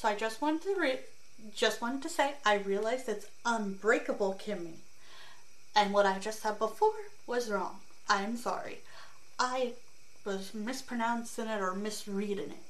[0.00, 1.00] So I just wanted to re-
[1.54, 4.76] just wanted to say I realized it's unbreakable Kimmy.
[5.76, 6.94] And what I just said before
[7.26, 7.80] was wrong.
[8.08, 8.78] I'm sorry.
[9.38, 9.72] I
[10.24, 12.62] was mispronouncing it or misreading it.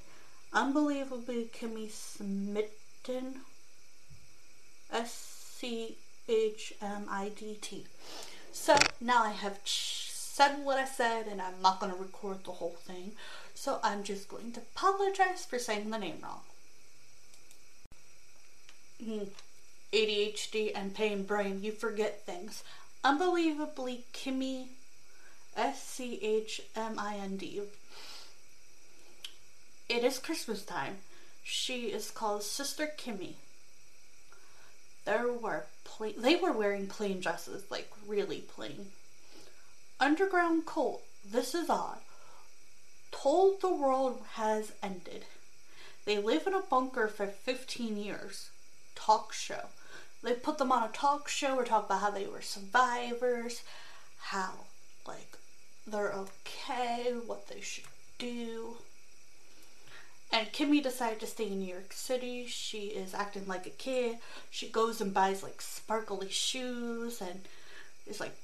[0.53, 3.43] Unbelievably Kimmy Smitten.
[4.93, 5.13] S
[5.57, 5.95] C
[6.29, 7.85] H M I D T.
[8.51, 12.43] So now I have ch- said what I said and I'm not going to record
[12.43, 13.13] the whole thing.
[13.55, 16.41] So I'm just going to apologize for saying the name wrong.
[19.93, 22.63] ADHD and pain brain, you forget things.
[23.03, 24.69] Unbelievably Kimmy
[25.57, 27.63] S C H M I N D.
[29.89, 30.99] It is Christmas time.
[31.43, 33.35] She is called Sister Kimmy.
[35.05, 38.93] There were plain, they were wearing plain dresses, like really plain.
[39.99, 41.99] Underground cult, this is odd.
[43.11, 45.25] Told the world has ended.
[46.05, 48.51] They live in a bunker for 15 years.
[49.01, 49.67] Talk show.
[50.23, 53.63] They put them on a talk show or talk about how they were survivors,
[54.19, 54.53] how,
[55.07, 55.39] like,
[55.87, 57.85] they're okay, what they should
[58.19, 58.77] do.
[60.33, 62.47] And Kimmy decided to stay in New York City.
[62.47, 64.19] She is acting like a kid.
[64.51, 67.41] She goes and buys like sparkly shoes and
[68.07, 68.37] is like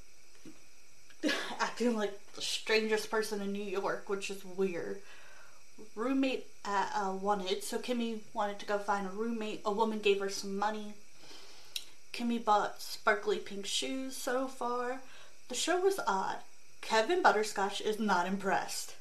[1.61, 5.01] acting like the strangest person in New York, which is weird.
[5.95, 9.61] Roommate uh, uh, wanted, so Kimmy wanted to go find a roommate.
[9.65, 10.95] A woman gave her some money.
[12.13, 15.01] Kimmy bought sparkly pink shoes so far.
[15.49, 16.39] The show was odd.
[16.81, 18.95] Kevin Butterscotch is not impressed.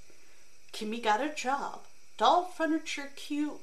[0.73, 1.81] Kimmy got a job.
[2.17, 3.61] Doll furniture cute.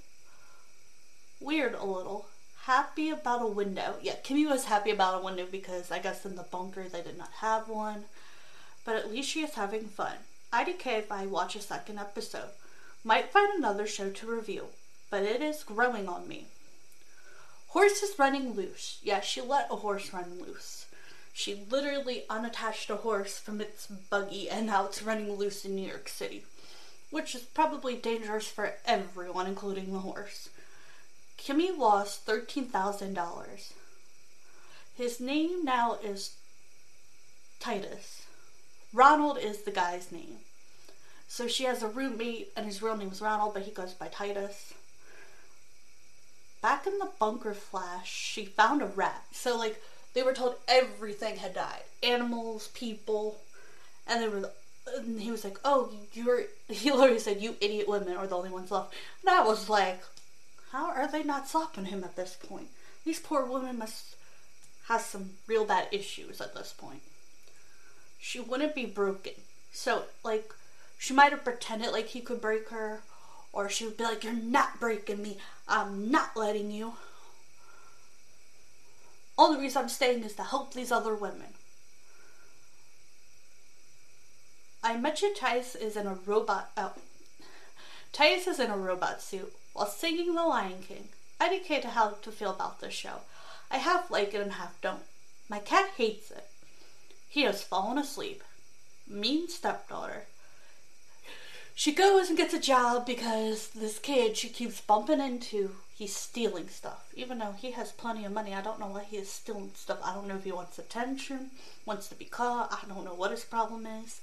[1.40, 2.26] Weird a little.
[2.62, 3.96] Happy about a window.
[4.00, 7.18] Yeah, Kimmy was happy about a window because I guess in the bunker they did
[7.18, 8.04] not have one.
[8.84, 10.16] But at least she is having fun.
[10.52, 12.50] IDK if I watch a second episode.
[13.04, 14.66] Might find another show to review,
[15.10, 16.46] but it is growing on me.
[17.68, 18.98] Horse is running loose.
[19.02, 20.86] Yeah, she let a horse run loose.
[21.32, 25.88] She literally unattached a horse from its buggy and now it's running loose in New
[25.88, 26.44] York City,
[27.10, 30.50] which is probably dangerous for everyone, including the horse.
[31.38, 33.72] Kimmy lost $13,000.
[34.94, 36.36] His name now is
[37.58, 38.26] Titus.
[38.92, 40.36] Ronald is the guy's name.
[41.32, 44.08] So she has a roommate, and his real name is Ronald, but he goes by
[44.08, 44.74] Titus.
[46.60, 49.24] Back in the bunker flash, she found a rat.
[49.32, 49.82] So, like,
[50.12, 53.40] they were told everything had died animals, people,
[54.06, 54.50] and they were.
[54.94, 58.50] And he was like, "Oh, you're." He literally said, "You idiot women are the only
[58.50, 58.92] ones left."
[59.22, 60.02] And I was like,
[60.70, 62.68] "How are they not stopping him at this point?
[63.06, 64.16] These poor women must
[64.88, 67.00] have some real bad issues at this point."
[68.20, 69.32] She wouldn't be broken,
[69.72, 70.52] so like,
[71.02, 73.02] she might have pretended like he could break her,
[73.52, 75.36] or she would be like, "You're not breaking me.
[75.66, 76.96] I'm not letting you."
[79.36, 81.54] Only reason I'm staying is to help these other women.
[84.84, 86.70] I mentioned Titus is in a robot.
[86.76, 86.92] Oh,
[88.12, 91.08] Titus is in a robot suit while singing The Lion King.
[91.40, 93.22] I indicate how to feel about this show.
[93.72, 95.02] I half like it and half don't.
[95.48, 96.48] My cat hates it.
[97.28, 98.44] He has fallen asleep.
[99.08, 100.28] Mean stepdaughter.
[101.82, 106.68] She goes and gets a job because this kid she keeps bumping into, he's stealing
[106.68, 107.10] stuff.
[107.16, 109.98] Even though he has plenty of money, I don't know why he is stealing stuff.
[110.04, 111.50] I don't know if he wants attention,
[111.84, 114.20] wants to be caught, I don't know what his problem is.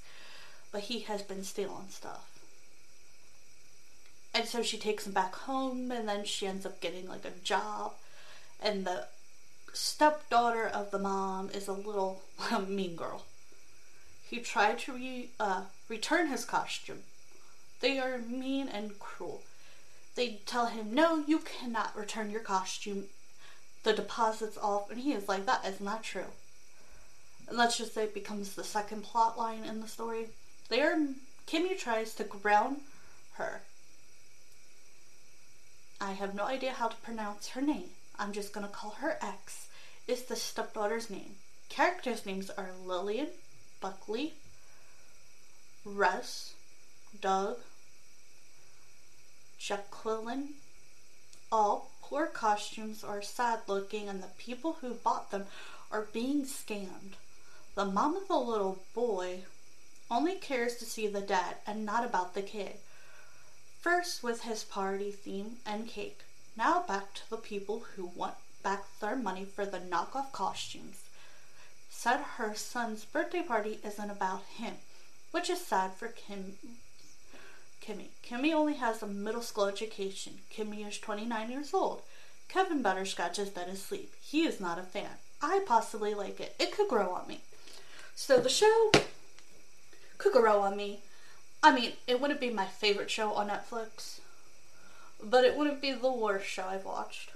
[0.72, 2.40] But he has been stealing stuff.
[4.34, 7.44] And so she takes him back home, and then she ends up getting like a
[7.44, 7.92] job.
[8.64, 9.08] And the
[9.74, 12.22] stepdaughter of the mom is a little
[12.69, 13.25] mean girl.
[14.30, 17.00] He tried to re, uh, return his costume.
[17.82, 19.44] They are mean and cruel.
[20.16, 23.06] They tell him, No, you cannot return your costume.
[23.84, 24.92] The deposit's off.
[24.92, 26.32] And he is like, That is not true.
[27.48, 30.28] And let's just say it becomes the second plot line in the story.
[30.68, 30.98] They are,
[31.48, 32.82] Kimmy tries to ground
[33.34, 33.62] her.
[36.02, 37.90] I have no idea how to pronounce her name.
[38.18, 39.68] I'm just gonna call her X.
[40.08, 41.36] Is the stepdaughter's name.
[41.70, 43.28] Characters' names are Lillian,
[43.80, 44.34] Buckley,
[45.86, 46.54] Russ,
[47.22, 47.58] Doug,
[49.60, 50.54] Jacqueline.
[51.52, 55.46] All poor costumes are sad looking, and the people who bought them
[55.92, 57.16] are being scammed.
[57.76, 59.44] The mom of the little boy
[60.10, 62.78] only cares to see the dad and not about the kid.
[63.82, 66.22] First with his party theme and cake.
[66.56, 71.04] Now back to the people who want back their money for the knockoff costumes.
[71.90, 74.76] Said her son's birthday party isn't about him,
[75.32, 76.58] which is sad for Kim
[77.81, 78.10] Kimmy.
[78.24, 80.40] Kimmy only has a middle school education.
[80.54, 82.02] Kimmy is 29 years old.
[82.48, 84.14] Kevin Butterscotch is dead asleep.
[84.22, 85.18] He is not a fan.
[85.42, 86.56] I possibly like it.
[86.60, 87.42] It could grow on me.
[88.16, 88.92] So the show
[90.18, 91.00] could grow on me.
[91.62, 94.20] I mean, it wouldn't be my favorite show on Netflix,
[95.24, 97.32] but it wouldn't be the worst show I've watched.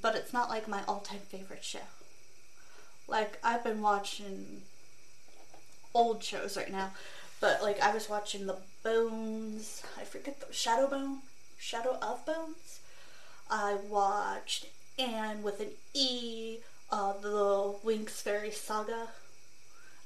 [0.00, 1.80] But it's not like my all time favorite show.
[3.08, 4.62] Like, I've been watching
[5.94, 6.92] old shows right now,
[7.40, 11.18] but like, I was watching The Bones, I forget the Shadow Bone,
[11.58, 12.80] Shadow of Bones.
[13.50, 14.66] I watched
[14.98, 16.58] Anne with an E,
[16.90, 19.08] uh, the Winx Fairy Saga.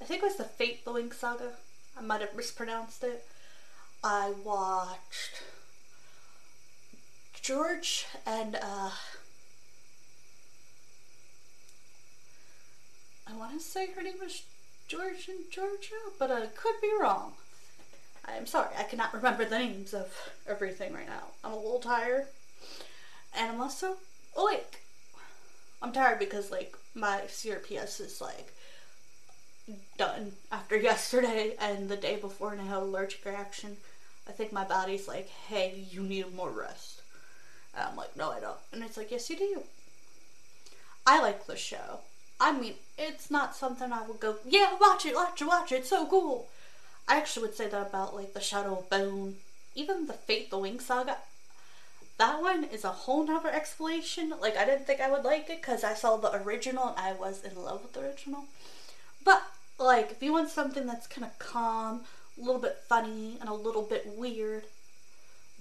[0.00, 1.52] I think it was the Fate the Winx Saga.
[1.96, 3.24] I might have mispronounced it.
[4.02, 5.42] I watched
[7.40, 8.90] George and uh,
[13.26, 14.42] I want to say her name was
[14.94, 17.32] George and Georgia, but I could be wrong.
[18.26, 20.06] I'm sorry, I cannot remember the names of
[20.46, 21.24] everything right now.
[21.42, 22.26] I'm a little tired.
[23.36, 23.96] And I'm also
[24.36, 24.82] awake.
[25.82, 28.54] I'm tired because, like, my CRPS is, like,
[29.98, 33.76] done after yesterday and the day before, and I had an allergic reaction.
[34.28, 37.02] I think my body's like, hey, you need more rest.
[37.76, 38.58] And I'm like, no, I don't.
[38.72, 39.62] And it's like, yes, you do.
[41.04, 42.00] I like the show.
[42.40, 45.76] I mean, it's not something I would go, yeah, watch it, watch it, watch it,
[45.76, 46.48] it's so cool.
[47.06, 49.36] I actually would say that about like the Shadow of Bone,
[49.74, 51.18] even the Fate the Wing saga.
[52.16, 54.32] That one is a whole nother explanation.
[54.40, 57.12] Like I didn't think I would like it because I saw the original and I
[57.12, 58.44] was in love with the original.
[59.24, 59.42] But
[59.78, 62.02] like if you want something that's kind of calm,
[62.38, 64.64] a little bit funny, and a little bit weird,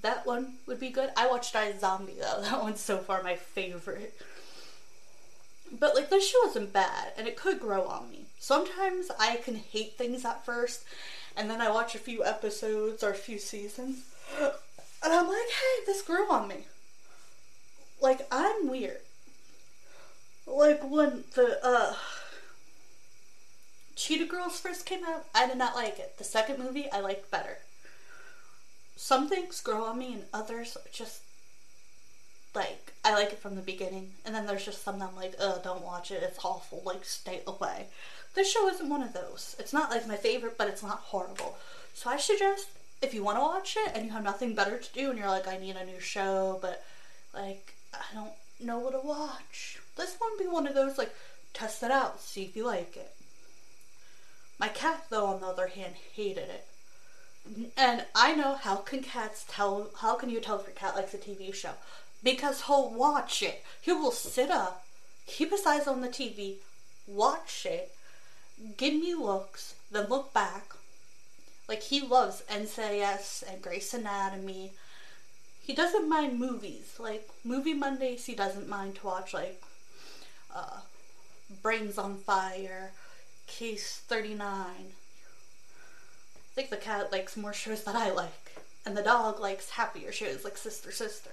[0.02, 1.12] that one would be good.
[1.18, 2.42] I watched I Zombie though.
[2.44, 4.14] That one's so far my favorite.
[5.80, 8.26] But like this show isn't bad and it could grow on me.
[8.40, 10.84] Sometimes I can hate things at first
[11.36, 14.04] and then I watch a few episodes or a few seasons
[14.40, 16.68] and I'm like, hey, this grew on me.
[18.02, 19.00] Like I'm weird.
[20.46, 21.96] Like when the uh
[23.96, 26.18] Cheetah Girls first came out, I did not like it.
[26.18, 27.60] The second movie I liked better.
[28.96, 31.23] Some things grow on me and others just
[32.56, 35.36] like I like it from the beginning, and then there's just some that I'm like,
[35.40, 36.24] oh, don't watch it.
[36.24, 36.82] It's awful.
[36.86, 37.88] Like, stay away.
[38.36, 39.56] This show isn't one of those.
[39.60, 41.58] It's not like my favorite, but it's not horrible.
[41.94, 42.68] So I suggest
[43.02, 45.28] if you want to watch it and you have nothing better to do, and you're
[45.28, 46.84] like, I need a new show, but
[47.34, 49.80] like I don't know what to watch.
[49.98, 51.14] This one be one of those like
[51.54, 53.14] test it out, see if you like it.
[54.60, 56.66] My cat, though, on the other hand, hated it.
[57.76, 59.90] And I know how can cats tell?
[60.00, 61.74] How can you tell if your cat likes a TV show?
[62.24, 63.64] Because he'll watch it.
[63.82, 64.86] He will sit up,
[65.28, 66.56] keep his eyes on the TV,
[67.06, 67.94] watch it,
[68.78, 70.72] give me looks, then look back.
[71.68, 74.74] Like he loves NCIS and Grey's Anatomy.
[75.62, 76.96] He doesn't mind movies.
[77.00, 79.62] Like movie Mondays, he doesn't mind to watch like
[80.54, 80.82] uh,
[81.62, 82.92] Brains on Fire,
[83.48, 84.94] Case Thirty Nine.
[86.36, 88.52] I think the cat likes more shows that I like,
[88.86, 91.32] and the dog likes happier shows like Sister Sister.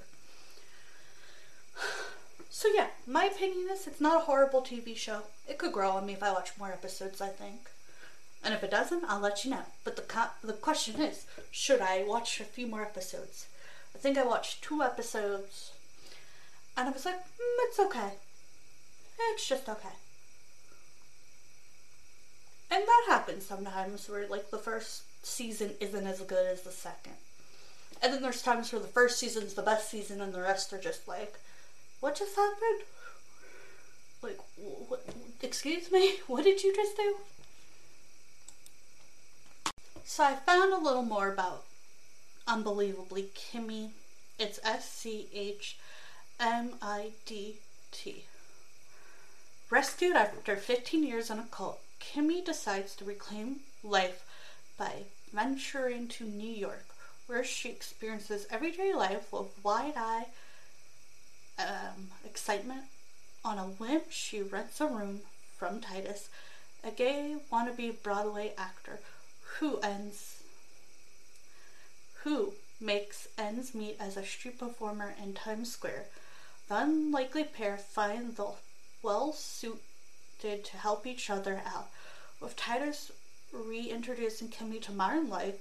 [2.51, 5.23] So yeah, my opinion is it's not a horrible TV show.
[5.49, 7.71] It could grow on me if I watch more episodes, I think.
[8.43, 9.63] And if it doesn't, I'll let you know.
[9.85, 13.47] But the co- the question is, should I watch a few more episodes?
[13.95, 15.73] I think I watched two episodes,
[16.77, 18.11] and I was like, mm, it's okay.
[19.33, 19.97] It's just okay.
[22.71, 27.15] And that happens sometimes where like the first season isn't as good as the second.
[28.03, 30.81] And then there's times where the first season's the best season and the rest are
[30.81, 31.35] just like
[32.01, 32.83] what just happened?
[34.23, 35.05] Like, what?
[35.43, 36.17] Excuse me?
[36.27, 37.17] What did you just do?
[40.05, 41.65] So I found a little more about
[42.47, 43.91] Unbelievably Kimmy.
[44.39, 45.79] It's S C H
[46.39, 47.57] M I D
[47.93, 48.25] T.
[49.71, 54.25] Rescued after 15 years in a cult, Kimmy decides to reclaim life
[54.77, 56.87] by venturing to New York,
[57.27, 60.27] where she experiences everyday life with wide eye
[61.61, 62.83] um, excitement.
[63.45, 65.21] On a whim, she rents a room
[65.57, 66.29] from Titus,
[66.85, 69.01] a gay wannabe Broadway actor
[69.59, 70.43] who ends
[72.23, 76.05] who makes ends meet as a street performer in Times Square.
[76.69, 78.53] The unlikely pair find the
[79.03, 79.81] well suited
[80.65, 81.89] to help each other out,
[82.41, 83.11] with Titus
[83.53, 85.59] reintroducing Kimmy to modern life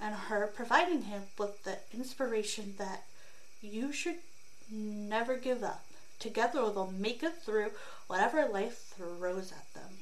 [0.00, 3.04] and her providing him with the inspiration that
[3.60, 4.16] you should
[4.70, 5.84] never give up.
[6.18, 7.70] Together they'll make it through
[8.06, 9.98] whatever life throws at them.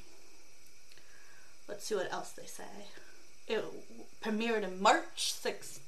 [1.67, 2.63] Let's see what else they say.
[3.47, 3.63] It
[4.23, 5.79] premiered in March 6,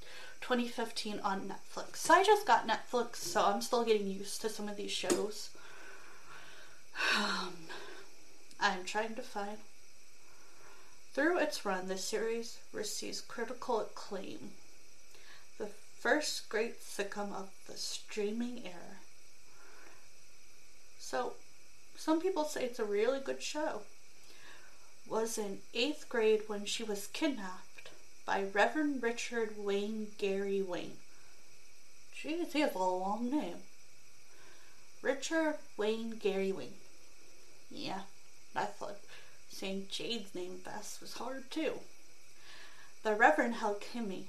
[0.42, 1.98] 2015 on Netflix.
[1.98, 5.50] So I just got Netflix, so I'm still getting used to some of these shows.
[7.16, 7.54] Um,
[8.60, 9.58] I'm trying to find.
[11.14, 14.52] Through its run, the series receives critical acclaim.
[16.08, 19.02] First great sitcom of the streaming era.
[20.98, 21.34] So,
[21.98, 23.82] some people say it's a really good show.
[25.06, 27.90] Was in eighth grade when she was kidnapped
[28.26, 30.96] by Reverend Richard Wayne Gary Wayne.
[32.16, 33.58] Jeez, he has a long name.
[35.02, 36.80] Richard Wayne Gary Wayne.
[37.70, 38.04] Yeah,
[38.56, 39.02] I thought
[39.50, 41.74] saying Jade's name fast was hard too.
[43.04, 44.28] The Reverend held Kimmy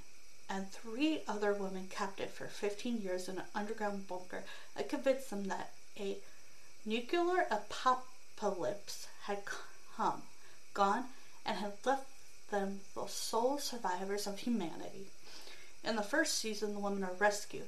[0.49, 4.45] and three other women captive for 15 years in an underground bunker
[4.77, 6.17] and convinced them that a
[6.85, 9.39] nuclear apocalypse had
[9.97, 10.23] come,
[10.75, 11.05] gone,
[11.45, 12.07] and had left
[12.51, 15.09] them the sole survivors of humanity.
[15.85, 17.67] In the first season, the women are rescued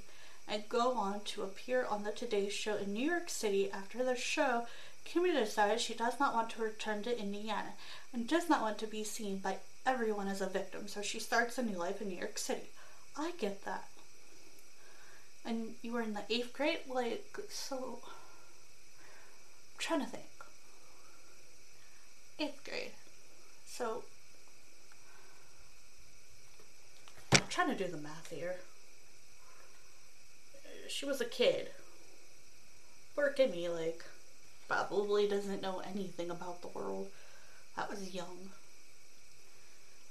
[0.49, 3.71] and go on to appear on the Today Show in New York City.
[3.71, 4.67] After the show,
[5.07, 7.75] Kimmy decides she does not want to return to Indiana
[8.13, 9.59] and does not want to be seen by
[9.90, 12.70] everyone is a victim, so she starts a new life in New York City.
[13.16, 13.88] I get that.
[15.44, 16.78] And you were in the eighth grade?
[16.88, 20.25] Like, so I'm trying to think.
[22.38, 22.92] Eighth grade.
[23.66, 24.04] So,
[27.32, 28.56] I'm trying to do the math here.
[30.88, 31.70] She was a kid.
[33.16, 34.04] Poor Kimmy, like,
[34.68, 37.09] probably doesn't know anything about the world.
[37.76, 38.50] That was young.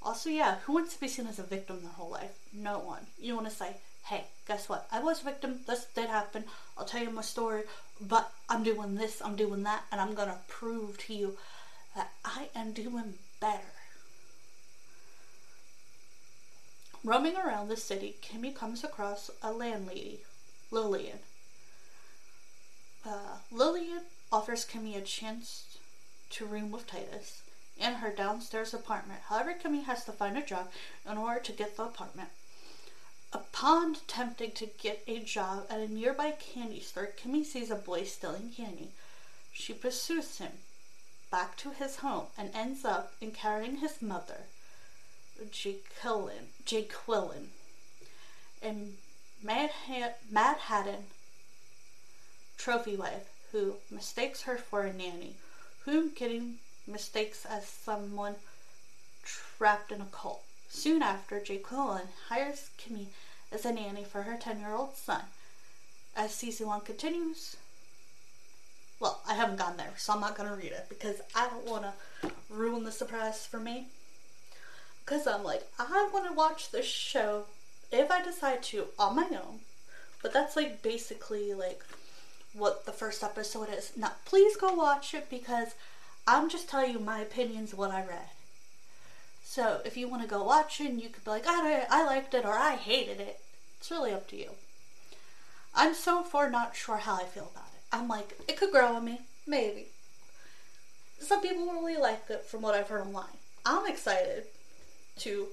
[0.02, 2.38] Also, yeah, who wants to be seen as a victim their whole life?
[2.52, 3.06] No one.
[3.18, 4.86] You want to say, hey, guess what?
[4.90, 5.60] I was a victim.
[5.66, 6.44] This did happen.
[6.76, 7.64] I'll tell you my story,
[8.00, 11.36] but I'm doing this, I'm doing that, and I'm going to prove to you
[11.94, 13.74] that I am doing better.
[17.04, 20.20] Roaming around the city, Kimmy comes across a landlady,
[20.70, 21.18] Lillian.
[23.04, 24.02] Uh, Lillian
[24.32, 25.78] offers Kimmy a chance
[26.30, 27.42] to room with Titus
[27.80, 29.20] in her downstairs apartment.
[29.28, 30.70] However, Kimmy has to find a job
[31.10, 32.28] in order to get the apartment.
[33.32, 38.04] Upon attempting to get a job at a nearby candy store, Kimmy sees a boy
[38.04, 38.90] stealing candy.
[39.52, 40.52] She pursues him
[41.30, 44.46] back to his home and ends up encountering his mother,
[45.50, 47.50] Jacqueline, Jacqueline,
[48.60, 48.96] and
[49.42, 49.70] Mad,
[50.32, 51.04] Haddon
[52.58, 55.36] trophy wife who mistakes her for a nanny,
[55.84, 56.56] whom Kitty
[56.90, 58.36] mistakes as someone
[59.24, 60.42] trapped in a cult.
[60.68, 63.06] Soon after, Jacqueline hires Kimmy
[63.52, 65.22] as a nanny for her 10 year old son.
[66.16, 67.56] As season one continues,
[68.98, 71.66] well, I haven't gone there, so I'm not going to read it because I don't
[71.66, 73.86] want to ruin the surprise for me.
[75.04, 77.44] Because I'm like, I want to watch this show
[77.90, 79.60] if I decide to on my own.
[80.22, 81.82] But that's like basically like
[82.52, 83.92] what the first episode is.
[83.96, 85.74] Now, please go watch it because
[86.26, 88.28] I'm just telling you my opinions, what I read.
[89.44, 92.34] So if you want to go watch it, you could be like, I, I liked
[92.34, 93.40] it or I hated it.
[93.78, 94.50] It's really up to you.
[95.74, 97.82] I'm so far not sure how I feel about it.
[97.92, 99.20] I'm like, it could grow on me.
[99.46, 99.86] Maybe.
[101.18, 103.38] Some people really like it from what I've heard online.
[103.66, 104.44] I'm excited
[105.18, 105.48] to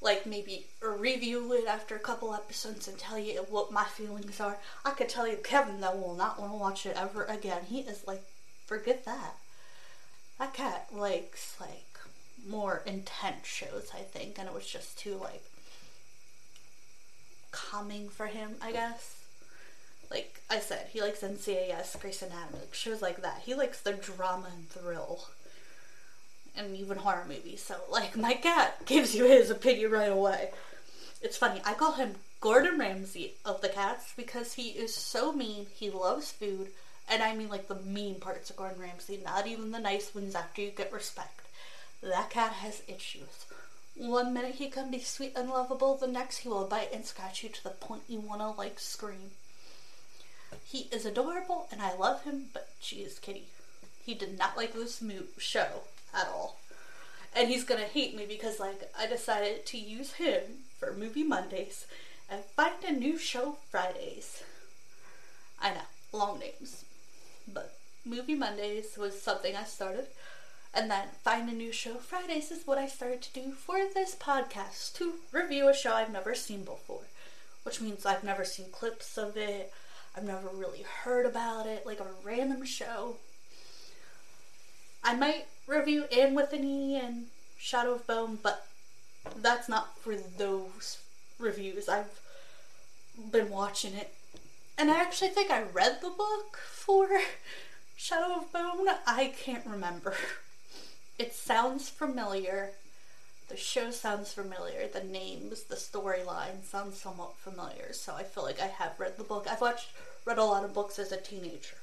[0.00, 4.58] like maybe review it after a couple episodes and tell you what my feelings are.
[4.84, 7.62] I could tell you Kevin that will not want to watch it ever again.
[7.68, 8.22] He is like,
[8.66, 9.34] forget that.
[10.38, 11.98] That cat likes like
[12.46, 15.42] more intense shows, I think, and it was just too like
[17.50, 19.16] calming for him, I guess.
[20.10, 23.42] Like I said, he likes NCIS, Grey's Anatomy, like shows like that.
[23.44, 25.26] He likes the drama and thrill
[26.56, 27.62] and even horror movies.
[27.62, 30.50] So, like, my cat gives you his opinion right away.
[31.22, 31.60] It's funny.
[31.64, 35.66] I call him Gordon Ramsay of the cats because he is so mean.
[35.74, 36.68] He loves food.
[37.10, 40.34] And I mean, like, the mean parts of Gordon Ramsay, not even the nice ones
[40.34, 41.40] after you get respect.
[42.02, 43.46] That cat has issues.
[43.96, 47.42] One minute he can be sweet and lovable, the next he will bite and scratch
[47.42, 49.32] you to the point you want to, like, scream.
[50.64, 53.48] He is adorable and I love him, but is kitty.
[54.04, 55.02] He did not like this
[55.36, 55.82] show
[56.14, 56.58] at all.
[57.34, 61.86] And he's gonna hate me because like I decided to use him for movie Mondays
[62.30, 64.42] and find a new show Fridays.
[65.60, 66.84] I know, long names.
[67.52, 67.74] But
[68.04, 70.06] movie Mondays was something I started.
[70.74, 74.14] And then find a new show Fridays is what I started to do for this
[74.14, 77.02] podcast to review a show I've never seen before.
[77.62, 79.72] Which means I've never seen clips of it.
[80.16, 83.16] I've never really heard about it, like a random show.
[85.02, 87.26] I might review Anne with an E and
[87.56, 88.66] Shadow of Bone, but
[89.36, 90.98] that's not for those
[91.38, 91.88] reviews.
[91.88, 92.20] I've
[93.30, 94.12] been watching it.
[94.78, 97.08] And I actually think I read the book for
[97.96, 98.86] Shadow of Bone.
[99.08, 100.14] I can't remember.
[101.18, 102.70] It sounds familiar.
[103.48, 104.86] The show sounds familiar.
[104.86, 107.92] The names, the storyline sounds somewhat familiar.
[107.92, 109.48] So I feel like I have read the book.
[109.50, 109.88] I've watched,
[110.24, 111.78] read a lot of books as a teenager.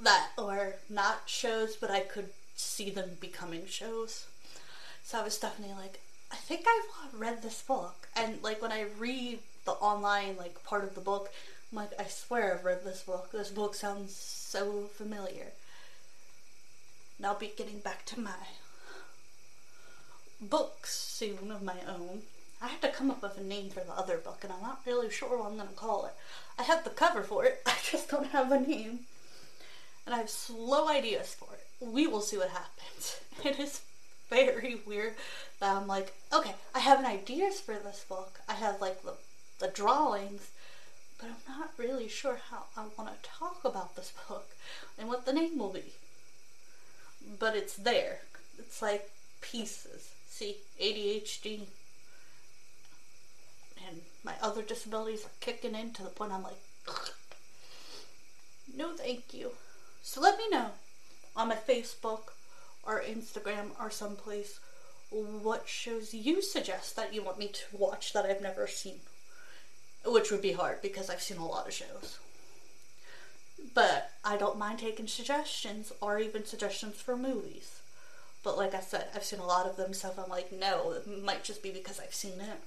[0.00, 4.26] That, or not shows, but I could see them becoming shows.
[5.02, 6.00] So I was definitely like,
[6.32, 8.08] I think I've read this book.
[8.16, 11.30] And like when I read the online like part of the book,
[11.70, 13.32] I'm like, I swear I've read this book.
[13.32, 15.52] This book sounds so familiar.
[17.18, 18.32] Now be getting back to my
[20.40, 22.22] books soon of my own.
[22.60, 24.80] I have to come up with a name for the other book, and I'm not
[24.86, 26.12] really sure what I'm going to call it.
[26.58, 29.00] I have the cover for it, I just don't have a name.
[30.06, 31.66] And I have slow ideas for it.
[31.80, 33.20] We will see what happens.
[33.44, 33.82] It is
[34.30, 35.14] very weird
[35.60, 38.40] that I'm like, okay, I have an ideas for this book.
[38.48, 39.14] I have like the,
[39.58, 40.50] the drawings,
[41.18, 44.50] but I'm not really sure how I want to talk about this book
[44.98, 45.92] and what the name will be.
[47.38, 48.20] But it's there.
[48.58, 50.10] It's like pieces.
[50.28, 51.60] See, ADHD
[53.86, 56.58] and my other disabilities are kicking in to the point I'm like,
[58.76, 59.52] no, thank you.
[60.02, 60.70] So let me know
[61.36, 62.32] on my Facebook
[62.82, 64.58] or Instagram or someplace
[65.10, 69.00] what shows you suggest that you want me to watch that I've never seen.
[70.06, 72.18] Which would be hard because I've seen a lot of shows.
[73.72, 77.80] But I don't mind taking suggestions or even suggestions for movies.
[78.42, 81.24] But like I said, I've seen a lot of them, so I'm like, no, it
[81.24, 82.60] might just be because I've seen it.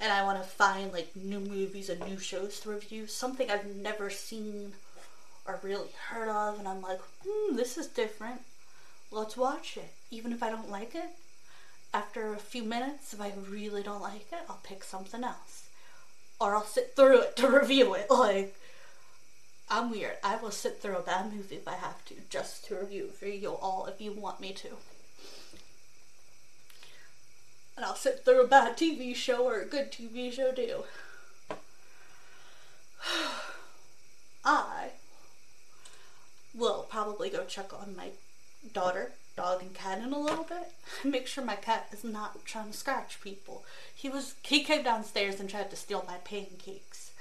[0.00, 3.74] And I want to find like new movies and new shows to review, something I've
[3.74, 4.72] never seen
[5.46, 8.42] or really heard of, and I'm like, hmm, this is different.
[9.10, 9.92] Let's watch it.
[10.10, 11.10] Even if I don't like it,
[11.94, 15.61] after a few minutes, if I really don't like it, I'll pick something else.
[16.40, 18.10] Or I'll sit through it to review it.
[18.10, 18.56] Like,
[19.70, 20.16] I'm weird.
[20.22, 23.26] I will sit through a bad movie if I have to, just to review for
[23.26, 24.68] you all if you want me to.
[27.76, 30.84] And I'll sit through a bad TV show or a good TV show too.
[34.44, 34.90] I
[36.54, 38.10] will probably go check on my
[38.72, 40.72] daughter, dog, and cat in a little bit.
[41.04, 43.64] Make sure my cat is not trying to scratch people.
[43.94, 47.12] He was he came downstairs and tried to steal my pancakes.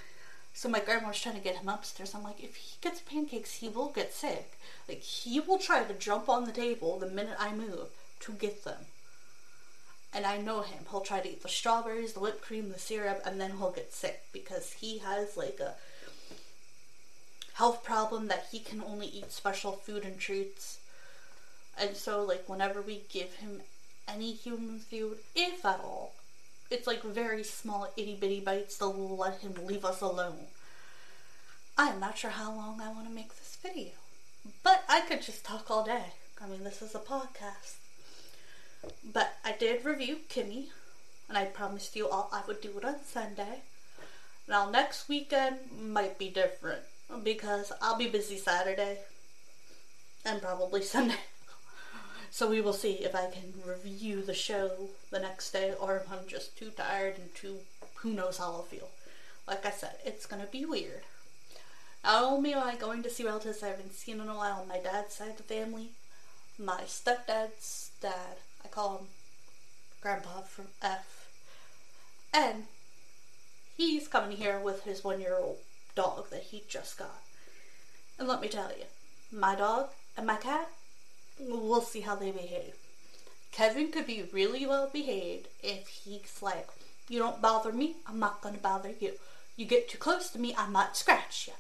[0.54, 2.14] So my grandma was trying to get him upstairs.
[2.14, 4.58] I'm like, if he gets pancakes, he will get sick.
[4.88, 7.90] Like he will try to jump on the table the minute I move
[8.22, 8.86] to get them.
[10.14, 10.84] And I know him.
[10.90, 13.94] He'll try to eat the strawberries, the whipped cream, the syrup, and then he'll get
[13.94, 15.76] sick because he has like a
[17.54, 20.80] health problem that he can only eat special food and treats.
[21.82, 23.62] And so, like, whenever we give him
[24.08, 26.14] any human food, if at all,
[26.70, 30.46] it's like very small, itty bitty bites will let him leave us alone.
[31.78, 33.94] I'm not sure how long I want to make this video,
[34.64, 36.14] but I could just talk all day.
[36.40, 37.78] I mean, this is a podcast.
[39.04, 40.68] But I did review Kimmy,
[41.28, 43.62] and I promised you all I would do it on Sunday.
[44.48, 46.82] Now, next weekend might be different
[47.24, 49.00] because I'll be busy Saturday
[50.24, 51.16] and probably Sunday.
[52.32, 56.12] So we will see if I can review the show the next day or if
[56.12, 57.58] I'm just too tired and too
[57.96, 58.90] who knows how I'll feel.
[59.48, 61.02] Like I said, it's gonna be weird.
[62.04, 64.68] Not only am I going to see relatives I haven't seen in a while on
[64.68, 65.90] my dad's side of the family,
[66.58, 69.08] my stepdad's dad, I call him
[70.02, 71.30] Grandpa from F,
[72.34, 72.64] and
[73.78, 75.58] he's coming here with his one year old
[75.96, 77.22] dog that he just got.
[78.18, 78.86] And let me tell you,
[79.32, 80.70] my dog and my cat,
[81.50, 82.76] we'll see how they behave.
[83.52, 86.68] Kevin could be really well behaved if he's like,
[87.10, 89.14] you don't bother me, I'm not gonna bother you.
[89.58, 91.54] You get too close to me, I might scratch you.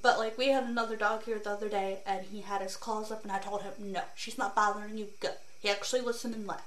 [0.00, 3.10] But like we had another dog here the other day and he had his claws
[3.10, 5.30] up and I told him, no, she's not bothering you, go.
[5.60, 6.64] He actually listened and left.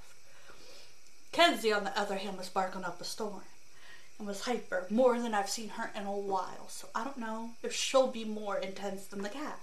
[1.32, 3.44] Kenzie on the other hand was barking up a storm
[4.18, 6.68] and was hyper more than I've seen her in a while.
[6.70, 9.60] So I don't know if she'll be more intense than the cat,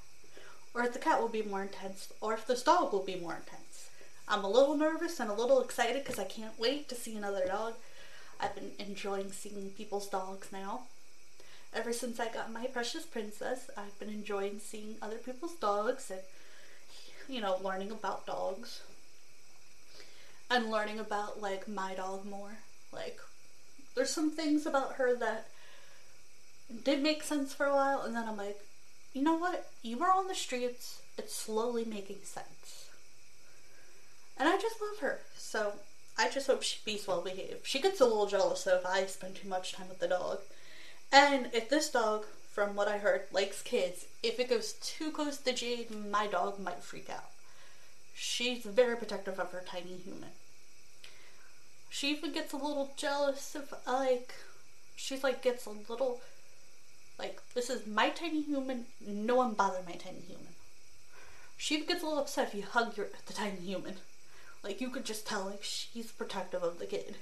[0.76, 3.34] or if the cat will be more intense, or if this dog will be more
[3.34, 3.88] intense.
[4.28, 7.46] I'm a little nervous and a little excited because I can't wait to see another
[7.46, 7.74] dog.
[8.38, 10.82] I've been enjoying seeing people's dogs now.
[11.72, 16.20] Ever since I got my precious princess, I've been enjoying seeing other people's dogs and,
[17.26, 18.82] you know, learning about dogs.
[20.50, 22.58] And learning about, like, my dog more.
[22.92, 23.18] Like,
[23.94, 25.46] there's some things about her that
[26.84, 28.58] did make sense for a while, and then I'm like,
[29.16, 29.70] you know what?
[29.82, 31.00] You were on the streets.
[31.16, 32.90] It's slowly making sense.
[34.36, 35.20] And I just love her.
[35.38, 35.72] So
[36.18, 37.60] I just hope she she's well behaved.
[37.66, 40.40] She gets a little jealous though if I spend too much time with the dog.
[41.10, 45.38] And if this dog, from what I heard, likes kids, if it goes too close
[45.38, 47.30] to Jade, my dog might freak out.
[48.14, 50.30] She's very protective of her tiny human.
[51.88, 54.34] She even gets a little jealous if, like,
[54.94, 56.20] she's like, gets a little,
[57.18, 60.48] like, this is my tiny human, no one bother my tiny human.
[61.56, 63.96] She gets a little upset if you hug your, the tiny human.
[64.62, 67.16] Like, you could just tell, like, she's protective of the kid.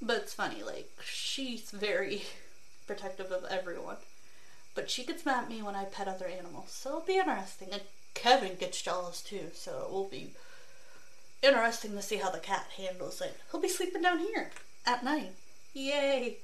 [0.00, 2.22] But it's funny, like, she's very
[2.86, 3.96] protective of everyone.
[4.74, 7.68] But she gets mad at me when I pet other animals, so it'll be interesting.
[7.72, 7.82] And
[8.14, 10.32] Kevin gets jealous too, so it will be
[11.42, 13.36] interesting to see how the cat handles it.
[13.50, 14.50] He'll be sleeping down here
[14.86, 15.32] at night.
[15.74, 16.38] Yay!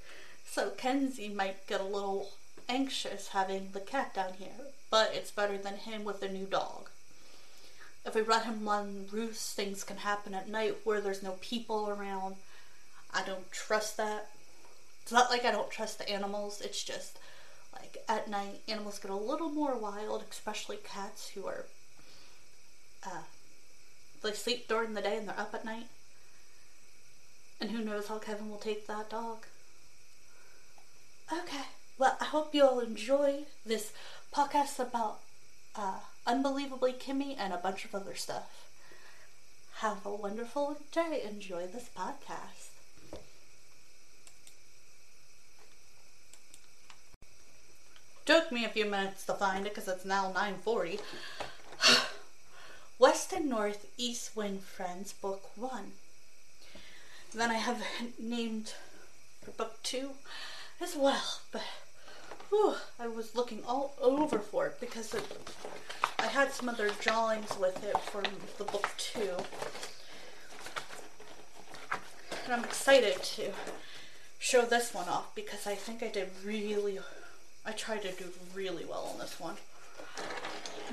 [0.51, 2.31] So Kenzie might get a little
[2.69, 6.89] anxious having the cat down here, but it's better than him with a new dog.
[8.05, 11.89] If we let him run roost, things can happen at night where there's no people
[11.89, 12.37] around.
[13.13, 14.31] I don't trust that.
[15.03, 17.19] It's not like I don't trust the animals, it's just
[17.73, 21.67] like at night animals get a little more wild, especially cats who are
[23.07, 23.23] uh,
[24.23, 25.87] they sleep during the day and they're up at night.
[27.61, 29.45] And who knows how Kevin will take that dog.
[31.33, 31.65] Okay.
[31.99, 33.93] Well, I hope you all enjoy this
[34.35, 35.19] podcast about
[35.77, 38.71] uh, Unbelievably Kimmy and a bunch of other stuff.
[39.77, 41.23] Have a wonderful day.
[41.29, 42.71] Enjoy this podcast.
[48.25, 51.01] Took me a few minutes to find it because it's now 940.
[52.99, 55.93] West and North, East Wind Friends, Book 1.
[57.35, 57.83] Then I have
[58.19, 58.73] named
[59.43, 60.11] for Book 2
[60.81, 61.63] as well, but
[62.49, 65.25] whew, I was looking all over for it because it,
[66.19, 68.25] I had some other drawings with it from
[68.59, 69.33] the Book too.
[72.45, 73.53] And I'm excited to
[74.39, 76.99] show this one off because I think I did really,
[77.67, 79.57] I tried to do really well on this one.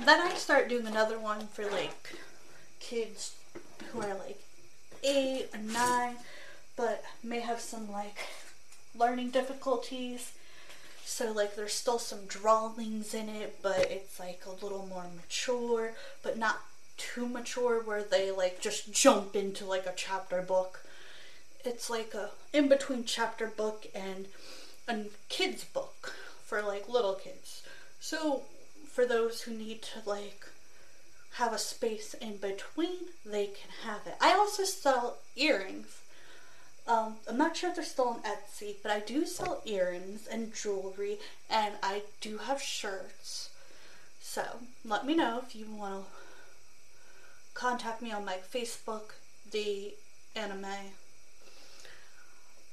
[0.04, 2.14] Then I start doing another one for like
[2.80, 3.34] kids
[3.90, 4.40] who are like
[5.02, 6.16] eight or nine,
[6.76, 8.18] but may have some like
[8.98, 10.32] learning difficulties.
[11.04, 15.92] So like there's still some drawings in it, but it's like a little more mature,
[16.22, 16.60] but not
[16.96, 20.84] too mature where they like just jump into like a chapter book.
[21.64, 24.26] It's like a in between chapter book and
[24.88, 27.62] a kids book for like little kids.
[28.00, 28.42] So
[28.86, 30.46] for those who need to like
[31.34, 34.14] have a space in between, they can have it.
[34.20, 36.00] I also sell earrings.
[36.88, 40.54] Um, I'm not sure if they're still on Etsy, but I do sell earrings and
[40.54, 41.18] jewelry,
[41.50, 43.50] and I do have shirts.
[44.20, 44.44] So
[44.84, 46.10] let me know if you want to
[47.54, 49.14] contact me on my Facebook,
[49.50, 49.94] the
[50.36, 50.92] anime,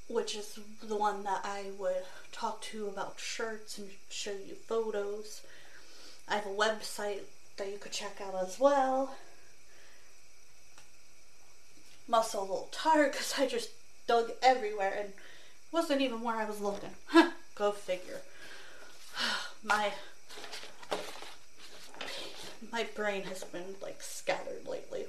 [0.07, 5.41] which is the one that I would talk to about shirts and show you photos.
[6.27, 7.21] I have a website
[7.57, 9.15] that you could check out as well.
[12.11, 13.69] Also a little tired because I just
[14.07, 15.13] dug everywhere and
[15.71, 16.91] wasn't even where I was looking.
[17.07, 18.21] Huh, Go figure.
[19.63, 19.91] My
[22.71, 25.05] my brain has been like scattered lately.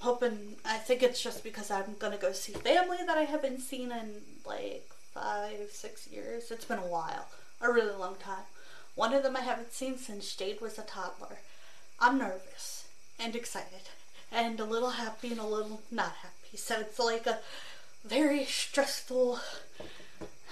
[0.00, 3.92] Hoping I think it's just because I'm gonna go see family that I haven't seen
[3.92, 6.50] in like five, six years.
[6.50, 7.26] It's been a while.
[7.60, 8.44] A really long time.
[8.94, 11.38] One of them I haven't seen since Jade was a toddler.
[12.00, 13.88] I'm nervous and excited
[14.32, 16.39] and a little happy and a little not happy.
[16.54, 17.38] So it's like a
[18.04, 19.38] very stressful,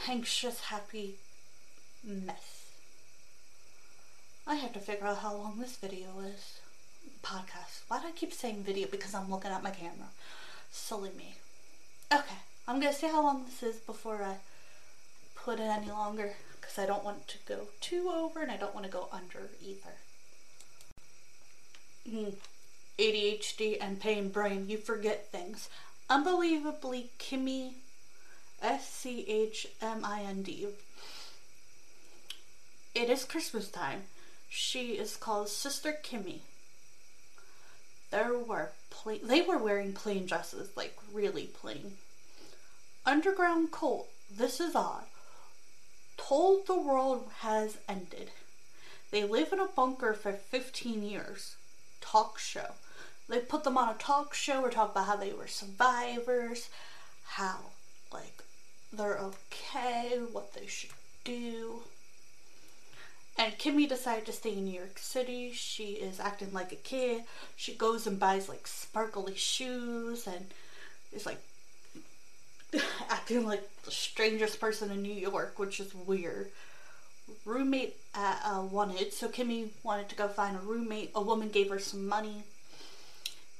[0.08, 1.16] anxious, happy
[2.04, 2.64] mess.
[4.46, 6.61] I have to figure out how long this video is.
[7.22, 7.82] Podcast.
[7.88, 8.87] Why do I keep saying video?
[8.88, 10.08] Because I'm looking at my camera.
[10.70, 11.34] Silly me.
[12.12, 14.37] Okay, I'm gonna see how long this is before I
[15.34, 18.74] put it any longer because I don't want to go too over and I don't
[18.74, 19.96] want to go under either.
[22.08, 22.34] Mm.
[22.98, 25.68] ADHD and pain brain, you forget things.
[26.11, 27.73] Unbelievably Kimmy,
[28.62, 30.68] S C H M I N D.
[32.94, 34.03] It is Christmas time.
[34.49, 36.40] She is called Sister Kimmy.
[38.11, 41.99] There were plain, they were wearing plain dresses, like really plain.
[43.05, 44.09] Underground cult.
[44.31, 45.05] This is odd
[46.29, 48.31] told the world has ended.
[49.11, 51.57] They live in a bunker for 15 years.
[52.03, 52.73] Talk show.
[53.28, 56.70] They put them on a talk show or talk about how they were survivors,
[57.26, 57.58] how,
[58.12, 58.42] like,
[58.92, 60.90] they're okay, what they should
[61.24, 61.82] do.
[63.36, 65.52] And Kimmy decided to stay in New York City.
[65.52, 67.22] She is acting like a kid.
[67.54, 70.46] She goes and buys like sparkly shoes and
[71.12, 71.40] is like
[73.08, 76.50] acting like the strangest person in New York, which is weird.
[77.44, 81.12] Roommate at, uh, wanted, so Kimmy wanted to go find a roommate.
[81.14, 82.42] A woman gave her some money.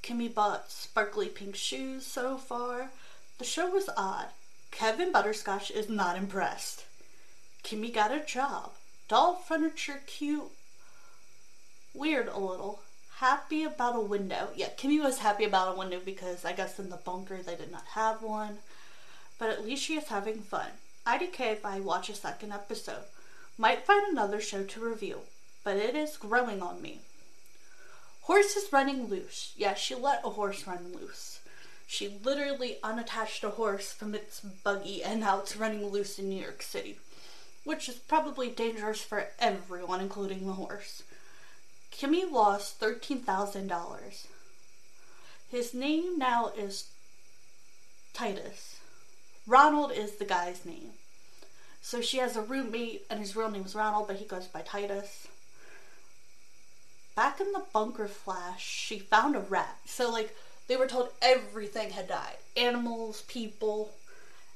[0.09, 2.93] Kimmy bought sparkly pink shoes so far.
[3.37, 4.29] The show was odd.
[4.71, 6.87] Kevin Butterscotch is not impressed.
[7.63, 8.71] Kimmy got a job.
[9.09, 10.51] Doll furniture cute.
[11.93, 12.81] Weird a little.
[13.17, 14.49] Happy about a window.
[14.57, 17.71] Yeah, Kimmy was happy about a window because I guess in the bunker they did
[17.71, 18.61] not have one.
[19.39, 20.71] But at least she is having fun.
[21.07, 23.05] IDK if I watch a second episode.
[23.59, 25.21] Might find another show to review,
[25.65, 27.03] but it is growing on me.
[28.29, 29.53] Horse is running loose.
[29.57, 31.41] Yeah, she let a horse run loose.
[31.87, 36.41] She literally unattached a horse from its buggy and now it's running loose in New
[36.41, 36.99] York City
[37.69, 41.03] which is probably dangerous for everyone, including the horse.
[41.93, 44.27] Kimmy lost $13,000.
[45.51, 46.89] His name now is
[48.15, 48.77] Titus.
[49.47, 50.93] Ronald is the guy's name.
[51.83, 54.63] So she has a roommate, and his real name is Ronald, but he goes by
[54.63, 55.29] Titus.
[57.19, 59.79] Back in the bunker flash, she found a rat.
[59.87, 60.37] So, like,
[60.69, 63.91] they were told everything had died animals, people,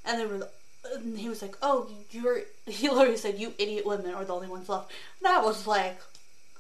[0.05, 0.49] and they were
[0.85, 4.47] and he was like, "Oh, you're." He literally said, "You idiot women are the only
[4.47, 6.01] ones left." And I was like,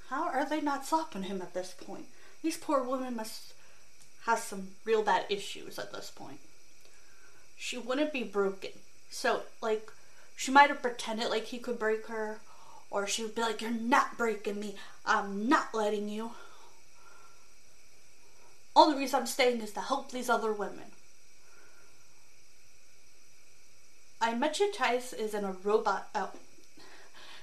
[0.08, 2.06] "How are they not stopping him at this point?
[2.42, 3.54] These poor women must
[4.24, 6.40] have some real bad issues at this point."
[7.56, 8.72] She wouldn't be broken,
[9.08, 9.88] so like,
[10.34, 12.40] she might have pretended like he could break her,
[12.92, 14.76] or she would be like, "You're not breaking me.
[15.06, 16.32] I'm not letting you."
[18.76, 20.92] Only reason I'm staying is to help these other women.
[24.20, 26.08] I mentioned Titus is in a robot.
[26.14, 26.30] Oh,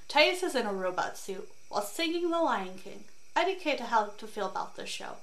[0.08, 3.04] Titus is in a robot suit while singing The Lion King.
[3.36, 5.16] I dictate how to feel about this show.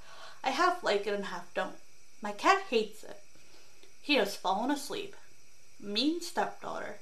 [0.43, 1.77] I half like it and half don't.
[2.21, 3.21] My cat hates it.
[4.01, 5.15] He has fallen asleep.
[5.79, 6.99] Mean stepdaughter.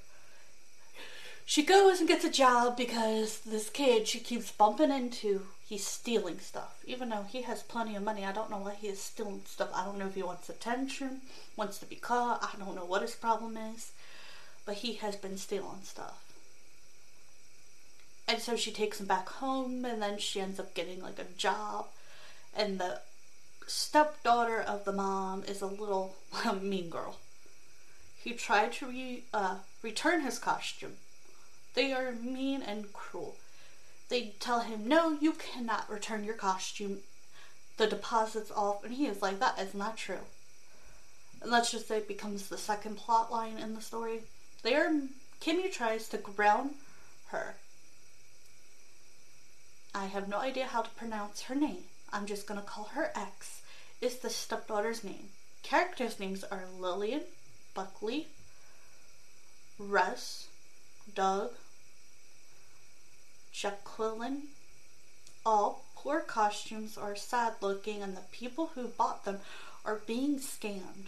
[1.46, 6.40] She goes and gets a job because this kid she keeps bumping into, he's stealing
[6.40, 6.82] stuff.
[6.86, 9.70] Even though he has plenty of money, I don't know why he is stealing stuff.
[9.74, 11.22] I don't know if he wants attention,
[11.56, 12.44] wants to be caught.
[12.44, 13.92] I don't know what his problem is
[14.66, 16.22] but he has been stealing stuff.
[18.28, 21.38] And so she takes him back home, and then she ends up getting like a
[21.38, 21.88] job.
[22.56, 23.02] And the
[23.68, 26.16] stepdaughter of the mom is a little
[26.62, 27.18] mean girl.
[28.18, 30.94] He tried to re, uh, return his costume.
[31.76, 33.36] They are mean and cruel.
[34.08, 37.00] They tell him, No, you cannot return your costume.
[37.78, 38.84] The deposit's off.
[38.84, 40.26] And he is like, That is not true.
[41.42, 44.22] And let's just say it becomes the second plot line in the story.
[44.64, 44.90] There,
[45.42, 46.72] Kimmy tries to ground
[47.28, 47.56] her.
[49.94, 51.84] I have no idea how to pronounce her name.
[52.12, 53.62] I'm just gonna call her X.
[54.02, 55.30] Is the stepdaughter's name.
[55.64, 57.22] Characters' names are Lillian,
[57.74, 58.28] Buckley,
[59.80, 60.48] Russ,
[61.14, 61.52] Doug,
[63.56, 64.50] Jacqueline.
[65.46, 69.40] All poor costumes are sad looking, and the people who bought them
[69.86, 71.08] are being scammed.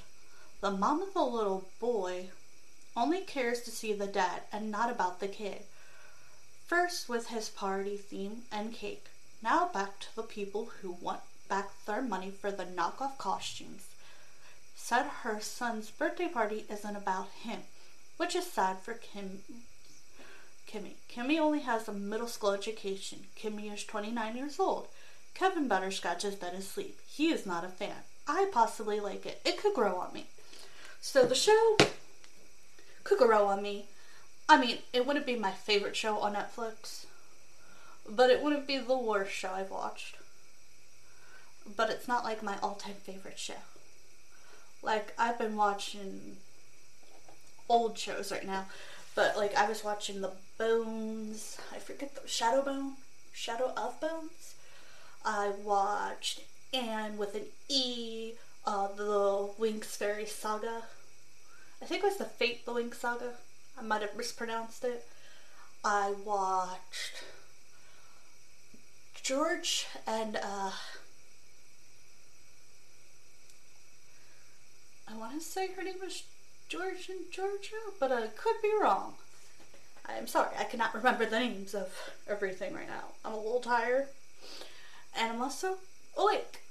[0.61, 2.29] The mom of the little boy
[2.95, 5.63] only cares to see the dad and not about the kid.
[6.65, 9.07] First with his party theme and cake.
[9.43, 13.87] Now back to the people who want back their money for the knockoff costumes.
[14.73, 17.63] Said her son's birthday party isn't about him,
[18.15, 19.43] which is sad for Kim.
[20.71, 20.93] Kimmy.
[21.09, 23.19] Kimmy only has a middle school education.
[23.39, 24.87] Kimmy is 29 years old.
[25.33, 26.99] Kevin Butterscotch is dead asleep.
[27.05, 28.03] He is not a fan.
[28.27, 29.39] I possibly like it.
[29.45, 30.25] It could grow on me.
[30.99, 31.77] So the show
[33.03, 33.85] could grow on me.
[34.49, 37.05] I mean, it wouldn't be my favorite show on Netflix,
[38.09, 40.17] but it wouldn't be the worst show I've watched.
[41.75, 43.61] But it's not like my all time favorite show.
[44.81, 46.37] Like, I've been watching
[47.69, 48.65] old shows right now,
[49.15, 52.93] but like, I was watching The Bones, I forget the Shadow Bone?
[53.33, 54.55] Shadow of Bones?
[55.23, 56.41] I watched
[56.73, 58.33] Anne with an E,
[58.65, 60.83] uh, the Winx Fairy Saga.
[61.81, 63.33] I think it was the Fate the Winx Saga.
[63.77, 65.05] I might have mispronounced it.
[65.83, 67.23] I watched
[69.21, 70.71] George and uh
[75.07, 76.23] I want to say her name was
[76.67, 79.15] George and Georgia, but I could be wrong.
[80.09, 81.93] I'm sorry, I cannot remember the names of
[82.27, 83.05] everything right now.
[83.25, 84.07] I'm a little tired.
[85.17, 85.77] And I'm also
[86.17, 86.61] awake.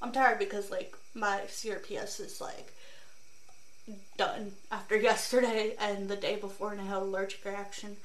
[0.00, 2.72] I'm tired because, like, my CRPS is, like,
[4.16, 7.96] done after yesterday and the day before and I had allergic reaction.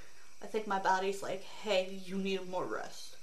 [0.44, 3.16] I think my body's like, hey, you need more rest.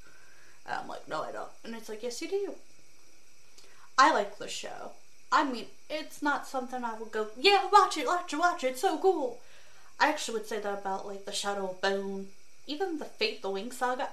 [0.67, 1.49] And I'm like, no, I don't.
[1.65, 2.55] And it's like, yes, you do.
[3.97, 4.93] I like the show.
[5.33, 8.69] I mean, it's not something I would go, yeah, watch it, watch it, watch it,
[8.69, 9.41] it's so cool.
[10.01, 12.29] I actually would say that about like the Shadow of Bone,
[12.67, 14.09] even the Fate the Wing saga.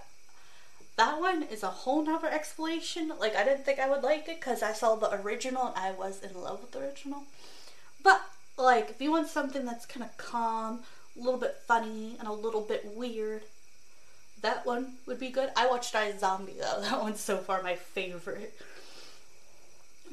[0.98, 3.12] That one is a whole nother explanation.
[3.19, 5.91] Like I didn't think I would like it because I saw the original and I
[5.91, 7.24] was in love with the original.
[8.02, 8.21] But
[8.58, 10.80] like, if you want something that's kind of calm,
[11.15, 13.41] a little bit funny, and a little bit weird,
[14.41, 15.50] that one would be good.
[15.56, 16.82] I watched I Zombie though.
[16.89, 18.54] That one's so far my favorite.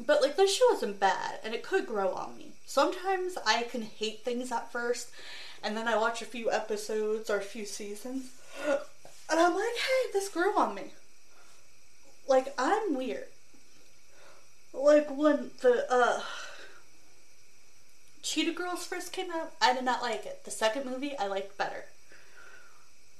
[0.04, 2.52] But like this show isn't bad and it could grow on me.
[2.66, 5.10] Sometimes I can hate things at first
[5.62, 8.30] and then I watch a few episodes or a few seasons
[8.66, 10.92] and I'm like, hey, this grew on me.
[12.28, 13.26] Like I'm weird.
[14.72, 16.20] Like when the uh
[18.22, 20.44] Cheetah Girls first came out, I did not like it.
[20.44, 21.86] The second movie I liked better.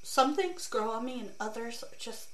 [0.03, 2.29] Some things grow on me and others just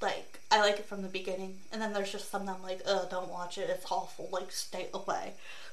[0.00, 2.82] like I like it from the beginning, and then there's just some that I'm like,
[2.86, 3.70] oh, don't watch it.
[3.70, 4.28] It's awful.
[4.30, 5.32] Like, stay away.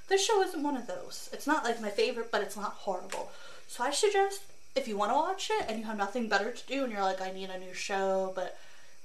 [0.09, 1.29] This show isn't one of those.
[1.31, 3.31] It's not like my favorite, but it's not horrible.
[3.67, 4.41] So I suggest
[4.75, 7.01] if you want to watch it and you have nothing better to do, and you're
[7.01, 8.57] like, I need a new show, but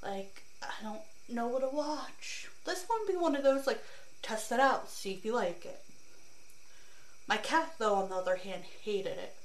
[0.02, 2.48] like I don't know what to watch.
[2.64, 3.82] This one be one of those like
[4.22, 5.80] test it out, see if you like it.
[7.26, 9.36] My cat, though, on the other hand, hated it.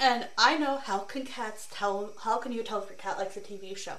[0.00, 2.12] And I know how can cats tell?
[2.22, 3.96] How can you tell if your cat likes a TV show?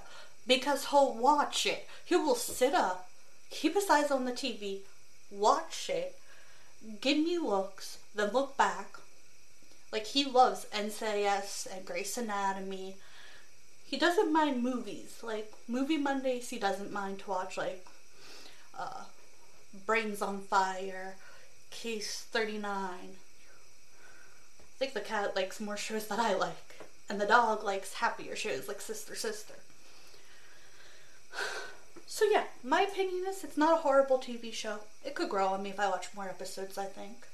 [0.50, 1.88] because he'll watch it.
[2.04, 3.08] He will sit up,
[3.52, 4.80] keep his eyes on the TV,
[5.32, 6.18] watch it,
[7.02, 8.98] give me looks, then look back.
[9.92, 12.98] Like he loves NCIS and Grey's Anatomy.
[13.86, 15.20] He doesn't mind movies.
[15.24, 17.86] Like movie Mondays, he doesn't mind to watch like
[18.78, 19.04] uh,
[19.86, 21.16] Brains on Fire,
[21.72, 23.16] Case Thirty Nine.
[24.60, 28.36] I think the cat likes more shows that I like, and the dog likes happier
[28.36, 29.56] shows like Sister Sister.
[32.12, 34.80] So yeah, my opinion is it's not a horrible TV show.
[35.06, 37.28] It could grow on me if I watch more episodes, I think.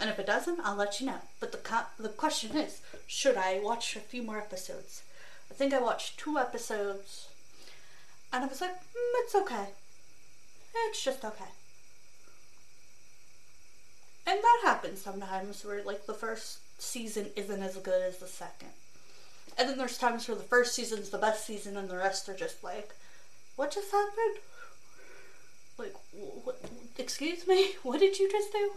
[0.00, 1.20] And if it doesn't, I'll let you know.
[1.40, 5.02] But the co- the question is, should I watch a few more episodes?
[5.50, 7.28] I think I watched two episodes,
[8.32, 9.66] and I was like, mm, it's okay.
[10.86, 11.52] It's just okay.
[14.26, 18.70] And that happens sometimes where like the first season isn't as good as the second.
[19.58, 22.34] And then there's times where the first season's the best season and the rest are
[22.34, 22.94] just like
[23.58, 24.38] what just happened?
[25.76, 25.94] Like,
[26.44, 26.60] what,
[26.96, 27.72] excuse me?
[27.82, 28.70] What did you just do?